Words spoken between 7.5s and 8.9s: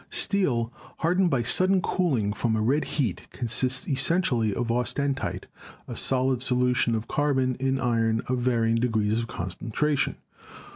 in iron of varying